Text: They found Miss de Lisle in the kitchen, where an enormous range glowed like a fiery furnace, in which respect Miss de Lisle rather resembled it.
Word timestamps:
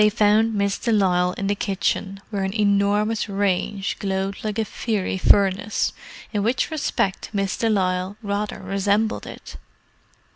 They 0.01 0.09
found 0.09 0.55
Miss 0.55 0.79
de 0.79 0.91
Lisle 0.91 1.33
in 1.33 1.45
the 1.45 1.53
kitchen, 1.53 2.21
where 2.31 2.43
an 2.43 2.59
enormous 2.59 3.29
range 3.29 3.99
glowed 3.99 4.43
like 4.43 4.57
a 4.57 4.65
fiery 4.65 5.19
furnace, 5.19 5.93
in 6.33 6.41
which 6.41 6.71
respect 6.71 7.29
Miss 7.33 7.55
de 7.55 7.69
Lisle 7.69 8.17
rather 8.23 8.59
resembled 8.63 9.27
it. 9.27 9.57